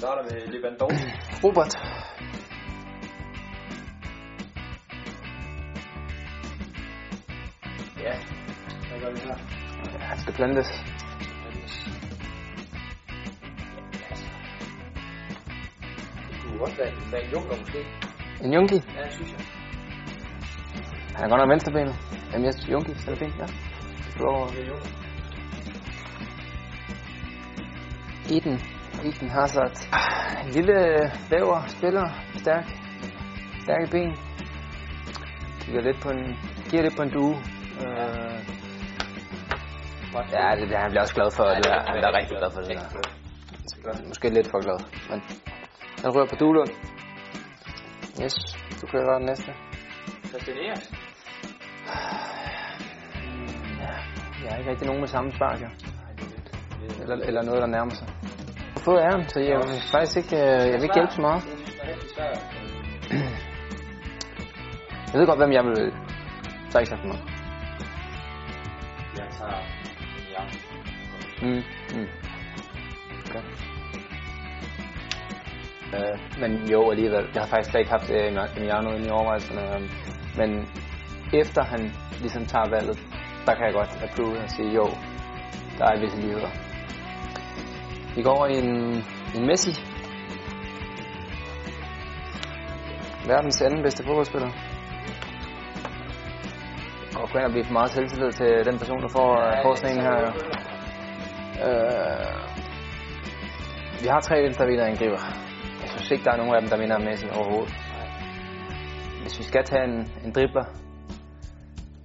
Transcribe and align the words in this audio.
starter 0.00 0.22
med 0.22 0.46
Lewandowski. 0.52 1.08
Robert. 1.44 1.72
Ja, 8.06 8.14
hvad 8.88 9.00
gør 9.00 9.10
vi 9.14 9.18
her? 9.18 9.36
Ja, 9.92 9.98
han 9.98 10.18
skal 10.18 10.34
plantes. 10.34 10.66
Det 16.28 16.36
kunne 16.42 16.58
godt 16.58 16.78
være, 16.78 16.92
være 17.12 17.24
en 17.24 17.30
junker 17.32 17.56
måske. 17.60 17.78
En 18.44 18.52
Junki. 18.52 18.74
Ja, 18.74 19.10
synes 19.10 19.30
jeg. 19.32 19.40
Han 21.16 21.24
er 21.24 21.28
godt 21.28 21.40
nok 21.40 21.50
venstrebenet. 21.50 21.96
Jamen, 22.32 22.44
jeg 22.44 22.54
synes 22.54 22.68
Junki, 22.72 22.94
så 22.94 23.10
er 23.10 23.14
det 23.14 23.18
fint, 23.18 23.34
ja. 23.38 23.46
Det 23.46 24.62
er 24.62 24.66
junker. 24.66 24.88
Eden. 28.30 28.75
Eden 29.06 29.30
Hazard. 29.30 29.76
Ah, 29.92 30.46
En 30.46 30.50
lille 30.52 30.74
væver, 31.30 31.66
spiller, 31.66 32.06
stærk. 32.42 32.64
Stærke 33.64 33.86
ben. 33.90 34.16
Kigger 35.60 35.80
lidt 35.82 36.00
på 36.02 36.10
en, 36.10 36.24
giver 36.70 36.82
lidt 36.82 36.96
på 36.96 37.02
en 37.02 37.10
due. 37.12 37.36
Øh, 37.82 38.38
ja, 40.32 40.46
det, 40.58 40.68
det, 40.70 40.76
han 40.78 40.90
bliver 40.90 41.00
også 41.02 41.14
glad 41.14 41.30
for 41.36 41.44
Ja, 41.44 41.54
det. 41.54 41.64
det 41.64 41.72
er 41.72 41.80
Han 41.86 41.94
bliver 41.98 42.12
rigtig 42.18 42.36
glad 42.38 42.50
for 42.50 42.60
det 42.60 42.70
der. 42.70 44.06
Måske 44.08 44.28
lidt 44.28 44.50
for 44.50 44.60
glad. 44.66 44.78
Men 45.10 45.22
han 46.02 46.14
rører 46.14 46.26
på 46.26 46.36
Duelund. 46.40 46.70
Yes, 48.22 48.34
du 48.80 48.86
gøre 48.86 49.18
den 49.18 49.26
næste. 49.26 49.52
Christian. 50.28 50.56
Ja, 50.56 50.72
jeg 54.44 54.50
har 54.50 54.58
ikke 54.58 54.70
rigtig 54.70 54.86
nogen 54.86 55.00
med 55.00 55.08
samme 55.08 55.32
spark, 55.32 55.60
ja. 55.60 55.66
Er 55.66 55.70
er- 56.98 57.02
eller, 57.02 57.16
eller 57.26 57.42
noget, 57.42 57.60
der 57.62 57.66
nærmer 57.66 57.90
sig. 57.94 58.06
Fået 58.84 59.00
æren, 59.00 59.28
så 59.28 59.40
jeg 59.40 59.58
vil 59.58 59.82
faktisk 59.90 60.16
ikke, 60.16 60.36
øh, 60.36 60.42
jeg 60.42 60.72
vil 60.72 60.82
ikke 60.82 60.94
hjælpe 60.94 61.12
så 61.12 61.20
meget. 61.20 61.42
Jeg 65.12 65.20
ved 65.20 65.26
godt, 65.26 65.38
hvem 65.38 65.52
jeg 65.52 65.64
vil 65.64 65.92
så 66.70 66.78
ikke 66.78 66.90
sagt 66.90 67.00
for 67.00 67.08
mig. 67.08 67.18
Jeg 69.16 69.26
tager. 69.38 69.76
Mm. 71.42 71.62
Mm. 71.94 72.08
Okay. 73.28 73.42
Øh, 75.94 76.40
men 76.40 76.70
jo, 76.70 76.90
alligevel. 76.90 77.24
Jeg 77.34 77.42
har 77.42 77.48
faktisk 77.48 77.70
slet 77.70 77.80
ikke 77.80 77.90
haft 77.90 78.10
øh, 78.10 78.56
Emiliano 78.56 78.90
inde 78.90 79.06
i 79.06 79.10
overvejelserne. 79.10 79.74
Øh, 79.74 79.90
men 80.36 80.68
efter 81.32 81.62
han 81.62 81.92
ligesom 82.20 82.46
tager 82.46 82.68
valget, 82.68 82.98
der 83.46 83.54
kan 83.54 83.64
jeg 83.66 83.72
godt 83.74 84.02
approve 84.02 84.38
og 84.38 84.50
sige, 84.50 84.74
jo, 84.74 84.86
der 85.78 85.84
er 85.84 86.00
visse 86.00 86.20
ligheder. 86.20 86.65
Vi 88.16 88.22
går 88.22 88.30
over 88.38 88.46
i 88.46 88.58
en, 88.58 88.72
en 89.36 89.46
Messi. 89.46 89.72
Verdens 93.28 93.62
anden 93.62 93.82
bedste 93.82 94.04
fodboldspiller. 94.04 94.50
Og 97.20 97.30
gå 97.30 97.38
ind 97.38 97.46
og 97.46 97.50
blive 97.52 97.64
for 97.64 97.72
meget 97.72 97.90
selvtillid 97.90 98.32
til 98.32 98.64
den 98.68 98.78
person, 98.78 99.00
der 99.02 99.08
får 99.08 99.30
ja, 99.40 99.64
forskningen 99.68 100.02
her. 100.06 100.16
Øh, 101.66 102.26
vi 104.02 104.06
har 104.08 104.20
tre 104.20 104.42
venstre 104.42 104.64
angriber. 104.64 105.20
Jeg 105.82 105.88
synes 105.88 106.10
ikke, 106.10 106.24
der 106.24 106.32
er 106.32 106.36
nogen 106.36 106.54
af 106.54 106.60
dem, 106.60 106.70
der 106.70 106.76
minder 106.78 106.96
om 106.96 107.02
Messi 107.02 107.26
overhovedet. 107.38 107.74
Hvis 109.22 109.38
vi 109.38 109.44
skal 109.44 109.64
tage 109.64 109.84
en, 109.84 109.96
en 110.24 110.32
dribler, 110.34 110.64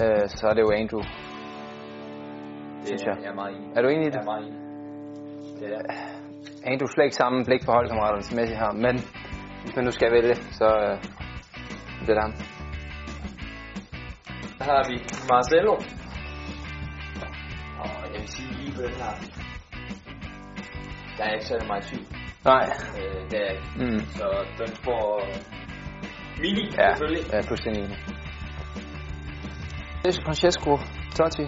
øh, 0.00 0.28
så 0.28 0.46
er 0.50 0.54
det 0.54 0.62
jo 0.62 0.70
Andrew. 0.70 1.00
Det 2.80 2.86
Synes 2.88 3.02
er, 3.02 3.10
jeg. 3.10 3.16
jeg 3.22 3.30
er 3.30 3.34
meget 3.34 3.56
enig. 3.56 3.68
Er 3.76 3.82
du 3.82 3.88
enig 3.88 4.02
i 4.02 4.04
Jeg 4.04 4.12
det? 4.12 4.20
er 4.20 4.24
meget 4.24 4.46
enig. 4.46 4.63
Det 5.64 5.72
er 5.72 6.70
Andrew 6.70 6.88
slet 6.94 7.04
ikke 7.04 7.16
samme 7.16 7.44
blik 7.44 7.62
for 7.64 7.72
holdkammeraterne, 7.72 8.22
som 8.22 8.36
Messi 8.36 8.54
har, 8.54 8.72
men 8.86 8.94
hvis 9.62 9.76
man 9.76 9.84
nu 9.84 9.90
skal 9.90 10.12
vælge, 10.12 10.34
så 10.60 10.68
øh, 10.84 10.94
bliver 12.04 12.16
det 12.18 12.24
ham. 12.26 12.34
Så 14.58 14.64
har 14.70 14.82
vi 14.90 14.96
Marcelo. 15.30 15.74
Og 17.82 17.88
jeg 18.12 18.20
vil 18.20 18.28
sige 18.36 18.50
lige 18.60 18.72
på 18.76 18.82
den 18.82 18.94
her. 19.02 19.12
Der 21.16 21.24
er 21.24 21.32
ikke 21.36 21.46
særlig 21.46 21.66
meget 21.66 21.84
tvivl. 21.84 22.06
Nej. 22.44 22.64
Øh, 22.98 23.30
det 23.30 23.38
er 23.46 23.50
ikke. 23.56 23.68
Mm. 23.76 24.00
Så 24.18 24.26
den 24.58 24.70
får 24.84 25.06
mini, 26.42 26.64
Ja, 26.78 26.94
selvfølgelig. 26.94 27.24
er 27.32 27.42
fuldstændig 27.42 27.82
enig. 27.84 27.98
Det 30.02 30.08
er 30.18 30.22
Francesco 30.26 30.72
Totti. 31.16 31.44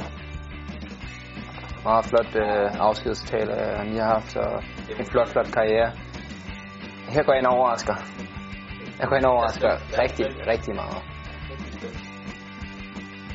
Meget 1.90 2.04
flot 2.04 2.36
øh, 2.36 2.66
afskedstale, 2.88 3.52
øh, 3.62 3.78
han 3.78 3.86
lige 3.86 4.00
har 4.00 4.12
haft, 4.12 4.36
og 4.36 4.62
en 5.00 5.06
flot, 5.06 5.28
flot 5.28 5.52
karriere. 5.52 5.90
Her 7.14 7.22
går 7.22 7.32
jeg 7.32 7.40
ind 7.40 7.46
og 7.46 7.54
overrasker. 7.56 7.94
Jeg 9.00 9.08
går 9.08 9.16
ind 9.16 9.24
og 9.24 9.32
overrasker 9.32 9.72
rigtig, 10.02 10.26
rigtig 10.46 10.74
meget. 10.74 11.02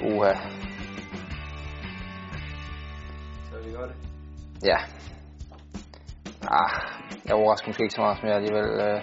Uha. 0.07 0.33
Så 3.49 3.55
vi 3.65 3.71
gør 3.75 3.85
det. 3.85 3.95
Ja. 4.65 4.77
Ah, 6.59 6.71
jeg 7.25 7.33
overrasker 7.33 7.67
måske 7.67 7.83
ikke 7.83 7.95
så 7.95 8.01
meget, 8.01 8.17
som 8.17 8.27
jeg 8.27 8.35
alligevel... 8.35 8.69
Øh, 8.85 9.01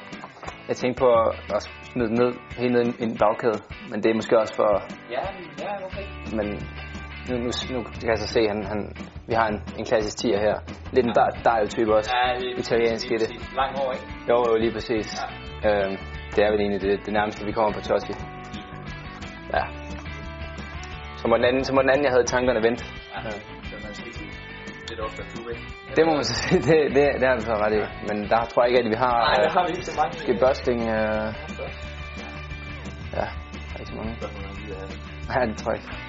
jeg 0.69 0.76
tænkte 0.76 1.00
på 1.00 1.08
at, 1.54 1.62
smide 1.92 2.08
den 2.08 2.19
ned, 2.19 2.32
helt 2.58 2.72
ned 2.72 2.84
i 2.98 3.03
en 3.03 3.19
bagkæde, 3.19 3.60
men 3.91 4.03
det 4.03 4.10
er 4.10 4.14
måske 4.14 4.38
også 4.38 4.54
for... 4.54 4.82
Ja, 5.10 5.22
ja, 5.64 5.87
okay. 5.87 6.04
Men 6.37 6.47
nu, 7.28 7.34
nu, 7.44 7.50
nu 7.75 7.78
kan 8.00 8.09
jeg 8.15 8.19
så 8.19 8.28
se, 8.37 8.41
han, 8.49 8.61
han, 8.72 8.81
vi 9.27 9.34
har 9.34 9.47
en, 9.49 9.59
en 9.78 9.84
klassisk 9.84 10.16
tier 10.19 10.41
her. 10.47 10.56
Lidt 10.93 11.06
en 11.06 11.15
der, 11.15 11.28
der 11.44 11.66
type 11.66 11.94
også. 11.94 12.11
Ja, 12.16 12.34
det 12.39 12.47
er 12.53 12.59
Italiensk 12.59 13.11
i 13.11 13.16
det. 13.22 13.31
Lang 13.61 13.72
år, 13.83 13.93
ikke? 13.93 14.06
Jo, 14.31 14.37
jo, 14.49 14.56
lige 14.56 14.72
præcis. 14.72 15.09
Ja. 15.65 15.69
Øhm, 15.69 15.97
det 16.34 16.41
er 16.44 16.50
vel 16.50 16.61
egentlig 16.61 16.81
det, 16.81 17.00
det 17.06 17.12
nærmeste, 17.12 17.44
vi 17.44 17.53
kommer 17.53 17.72
på 17.72 17.81
Totti. 17.81 18.12
Ja. 19.55 19.65
Så 21.21 21.28
må 21.28 21.37
den 21.37 21.44
anden, 21.44 21.65
så 21.65 21.72
må 21.75 21.83
den 21.83 21.91
anden 21.91 22.05
jeg 22.05 22.12
havde 22.12 22.25
tankerne 22.25 22.62
vente. 22.62 22.84
Ja, 23.15 23.19
er 23.88 23.93
skidt 23.93 24.19
lidt 24.91 25.00
ofte? 25.00 25.22
Det 25.97 26.06
må 26.06 26.12
man 26.15 26.25
så 26.25 26.34
sige, 26.34 26.61
det, 26.69 26.97
det, 26.97 27.21
det 27.21 27.28
du 27.38 27.41
så 27.41 27.55
ret 27.65 27.75
i. 27.81 27.81
Men 28.09 28.17
der 28.33 28.44
tror 28.50 28.62
jeg 28.62 28.69
ikke, 28.71 28.81
at 28.84 28.91
vi 28.91 28.97
har... 29.05 29.17
Nej, 29.28 29.34
der 29.34 29.50
øh, 29.50 29.56
har 29.56 29.65
vi 29.67 29.72
ikke 29.77 29.87
så 29.87 29.97
mange. 30.00 30.12
Måske 30.19 30.34
Børsting, 30.44 30.81
øh, 30.81 31.28
ja, 33.19 33.27
ikke 33.78 33.91
så 33.91 33.97
mange. 34.00 34.12
Nej, 35.28 35.44
det 35.44 35.56
tror 35.56 35.72
jeg 35.72 35.81
ikke. 35.81 36.07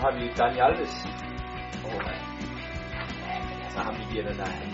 Så 0.00 0.06
har 0.06 0.12
vi 0.18 0.32
Dani 0.38 0.58
Alves. 0.66 0.94
Åh, 1.84 1.94
oh, 1.94 2.02
ja. 2.06 2.12
Ja, 3.28 3.38
men 3.48 3.56
altså, 3.64 3.78
ham 3.78 3.94
vi 3.98 4.22
den 4.28 4.36
der. 4.38 4.46
Han, 4.46 4.68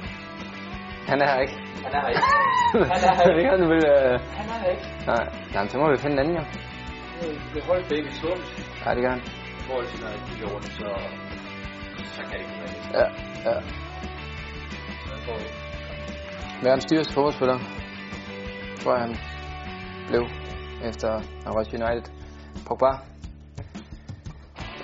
Han 1.11 1.23
er 1.23 1.27
her 1.33 1.41
ikke. 1.41 1.57
han 1.85 1.93
er 1.97 2.01
her 2.01 2.09
ikke. 2.09 2.23
Han 2.95 3.01
er 3.09 3.15
her 3.19 3.29
ikke. 3.31 3.41
ikke, 3.41 3.65
du 3.65 3.69
vil... 3.75 3.85
Øh... 3.95 4.21
Han 4.39 4.47
er 4.53 4.59
her 4.63 4.71
ikke. 4.75 4.87
Nej, 5.07 5.25
nej, 5.53 5.63
men 5.63 5.69
så 5.71 5.79
må 5.79 5.91
vi 5.91 5.99
finde 6.03 6.15
en 6.17 6.19
anden, 6.23 6.35
jo. 6.37 6.45
Kan 7.53 7.63
holde 7.69 7.85
begge 7.89 8.13
sundt. 8.21 8.47
Ja, 8.85 8.91
det 8.95 9.03
gør 9.05 9.11
han. 9.11 9.23
I 9.61 9.63
forhold 9.69 9.87
til, 9.87 9.99
når 10.03 10.09
jeg 10.15 10.21
kigger 10.29 10.49
rundt, 10.55 10.67
så, 10.79 10.89
så 12.17 12.21
kan 12.29 12.33
det 12.33 12.45
ikke 12.45 12.57
være 12.61 12.71
det. 12.75 12.81
Ja, 12.99 13.07
ja. 13.47 13.55
Så 15.03 15.09
jeg 15.15 15.23
får 15.27 15.37
vi. 15.43 15.49
Verdens 16.67 16.85
dyreste 16.91 17.13
fodboldspiller, 17.15 17.59
tror 18.81 18.93
jeg, 18.95 19.03
han 19.07 19.17
blev 20.09 20.23
efter 20.89 21.11
han 21.47 21.73
i 21.73 21.77
United. 21.83 22.07
Pogba. 22.67 22.91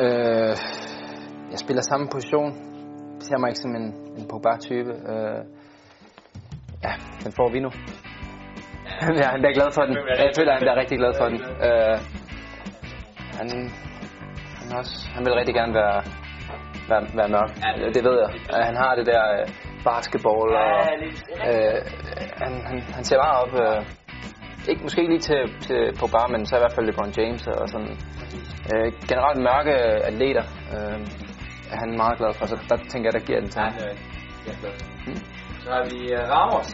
Øh, 0.04 0.56
jeg 1.52 1.58
spiller 1.64 1.82
samme 1.82 2.06
position. 2.12 2.50
Jeg 3.18 3.24
ser 3.28 3.38
mig 3.38 3.48
ikke 3.48 3.60
som 3.66 3.74
en, 3.80 3.86
en 4.18 4.24
Pogba-type. 4.30 4.92
Øh, 5.12 5.40
ja, 6.84 6.92
den 7.24 7.32
får 7.38 7.48
vi 7.54 7.60
nu. 7.60 7.70
ja, 9.20 9.26
han 9.34 9.44
er 9.44 9.52
glad 9.58 9.70
for 9.76 9.82
den. 9.82 9.96
Jeg 9.96 10.32
føler, 10.38 10.52
han 10.58 10.68
er 10.68 10.76
rigtig 10.82 10.98
glad 10.98 11.12
for 11.20 11.26
den. 11.32 11.40
Øh, 11.66 11.96
han, 13.38 13.48
han, 14.58 14.68
også, 14.78 14.94
han 15.14 15.24
vil 15.24 15.32
rigtig 15.40 15.54
gerne 15.54 15.74
være, 15.74 15.98
være, 16.90 17.02
være 17.18 17.28
mørk. 17.28 17.50
Det 17.94 18.04
ved 18.08 18.16
jeg. 18.24 18.30
Øh, 18.54 18.64
Han 18.68 18.76
har 18.76 18.94
det 18.94 19.06
der 19.06 19.22
øh, 19.38 19.48
basketball, 19.84 20.48
og 20.64 20.78
øh, 21.48 21.78
han, 22.42 22.52
han, 22.68 22.76
han 22.96 23.04
ser 23.04 23.18
meget 23.24 23.36
op. 23.42 23.52
Øh, 23.64 24.01
ikke, 24.68 24.82
måske 24.82 25.00
ikke 25.00 25.12
lige 25.12 25.26
til, 25.30 25.42
til 25.66 25.80
Pogba, 25.98 26.22
men 26.34 26.46
så 26.46 26.56
i 26.56 26.58
hvert 26.58 26.72
fald 26.74 26.86
LeBron 26.86 27.12
James 27.18 27.46
og 27.46 27.68
sådan. 27.68 27.92
Øh, 28.74 28.92
generelt 29.10 29.40
mørke 29.48 29.74
atleter 30.10 30.44
øh, 30.74 30.98
er 31.72 31.76
han 31.82 31.96
meget 31.96 32.18
glad 32.18 32.34
for, 32.38 32.46
så 32.46 32.56
der 32.68 32.76
tænker 32.76 33.06
jeg, 33.10 33.20
der 33.20 33.26
giver 33.26 33.40
den 33.40 33.50
til 33.50 33.60
ham. 33.60 33.72
glad. 34.60 34.74
Så 35.64 35.70
har 35.70 35.84
vi 35.90 35.98
uh, 36.14 36.20
Ramos. 36.34 36.70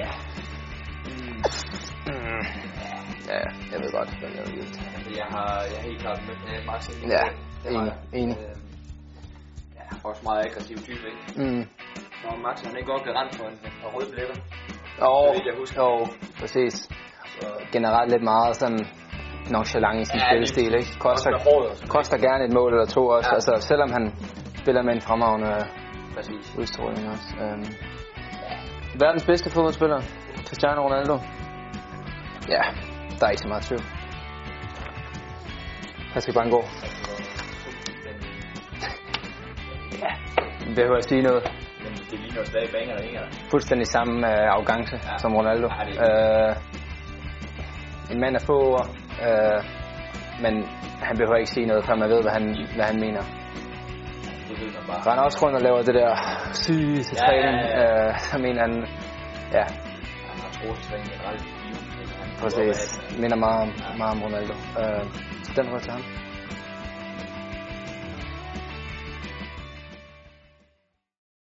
Ja. 0.00 0.08
Mm. 2.06 2.42
Ja, 3.28 3.40
jeg 3.72 3.78
ved 3.82 3.90
godt, 3.92 4.10
hvad 4.20 4.30
jeg 4.38 4.46
vil. 4.54 4.60
Altså, 4.96 5.10
jeg 5.20 5.26
har, 5.34 5.62
jeg 5.74 5.80
helt 5.88 6.00
klart 6.00 6.20
med 6.26 6.34
med 6.46 6.64
Max. 6.66 6.90
Ja, 7.14 7.24
enig, 7.70 7.92
enig. 8.12 8.36
Øh, 8.38 8.56
Ja, 9.76 10.08
også 10.08 10.22
meget 10.24 10.46
aggressiv 10.46 10.76
type, 10.76 11.04
ikke? 11.10 11.22
Mm. 11.42 11.62
Så 12.22 12.36
Max, 12.42 12.62
han 12.66 12.76
ikke 12.76 12.90
godt 12.92 13.04
garant 13.04 13.34
for 13.36 13.44
en 13.48 13.58
par 13.82 13.88
røde 13.94 14.08
billetter. 14.10 14.36
Jo, 15.02 15.34
jo, 15.76 16.06
præcis. 16.40 16.74
Så 17.40 17.46
Generelt 17.72 18.10
lidt 18.12 18.22
meget 18.22 18.56
sådan 18.56 18.78
nonchalant 19.50 20.00
i 20.00 20.04
sin 20.04 20.18
Ja, 20.20 20.26
spillestil, 20.30 20.74
ikke? 20.74 20.98
Koster, 20.98 21.30
koster 21.88 22.18
gerne 22.18 22.44
et 22.44 22.52
mål 22.52 22.72
eller 22.72 22.86
to 22.86 23.06
også, 23.08 23.30
Ja. 23.30 23.34
altså 23.34 23.66
selvom 23.68 23.90
han 23.92 24.12
spiller 24.62 24.82
med 24.82 24.94
en 24.94 25.00
fremragende 25.00 25.66
præcis. 26.14 26.54
udstråling 26.58 27.08
også. 27.08 27.28
Øhm, 27.42 27.64
Verdens 29.00 29.24
bedste 29.26 29.50
fodboldspiller, 29.50 30.00
Cristiano 30.46 30.80
Ronaldo. 30.86 31.14
Ja, 32.48 32.62
der 33.18 33.26
er 33.26 33.30
ikke 33.30 33.42
så 33.42 33.48
meget 33.48 33.62
tvivl. 33.62 33.82
Bare 36.34 36.50
gå. 36.50 36.62
Ja, 40.02 40.10
vi 40.68 40.74
behøver 40.74 40.96
at 40.96 41.04
sige 41.08 41.22
noget. 41.22 41.65
Det 42.10 42.18
ligner 42.20 42.38
jo 42.40 42.44
stadig 42.44 42.68
banger 42.74 42.94
og 42.96 43.02
hænger. 43.02 43.20
Fuldstændig 43.50 43.86
samme 43.86 44.14
øh, 44.32 44.48
arrogance 44.54 44.96
Ja. 44.96 45.10
ja. 45.12 45.18
som 45.18 45.34
Ronaldo. 45.38 45.68
Ja, 45.78 45.84
det 45.90 45.96
er- 45.98 46.48
øh, 46.50 48.12
en 48.12 48.20
mand 48.20 48.34
af 48.36 48.42
få 48.42 48.56
ord, 48.72 48.86
øh, 49.26 49.58
men 50.44 50.54
han 51.08 51.16
behøver 51.16 51.36
ikke 51.36 51.50
sige 51.50 51.66
noget, 51.66 51.84
før 51.86 51.94
man 51.94 52.08
ved, 52.10 52.22
hvad 52.22 52.32
han, 52.32 52.44
hvad 52.76 52.84
han 52.84 52.98
mener. 53.00 53.22
Det 54.48 54.54
ved 54.60 54.66
man 54.76 54.82
bare. 54.88 55.02
Så 55.02 55.10
han 55.10 55.18
er 55.18 55.22
også 55.22 55.38
rundt 55.42 55.56
og 55.56 55.62
laver 55.62 55.82
det 55.82 55.94
der 55.94 56.10
syge 56.52 57.02
til 57.02 57.16
Ja, 57.16 57.22
ja, 57.22 57.26
træning. 57.26 57.56
ja. 57.68 58.08
Øh, 58.08 58.18
så 58.18 58.38
mener 58.38 58.60
han, 58.66 58.74
ja, 59.56 59.64
Han 60.30 60.38
har 60.44 60.50
troet 60.56 60.78
træning 60.88 61.08
generelt 61.12 61.44
præcis. 62.40 62.78
Minder 63.22 63.36
meget 63.36 63.60
om, 63.62 63.70
meget 63.98 64.12
om 64.16 64.22
Ronaldo. 64.26 64.52
Øh, 64.80 65.04
så 65.44 65.50
den 65.56 65.66
rører 65.70 65.78
til 65.86 65.92
ham. 65.92 66.02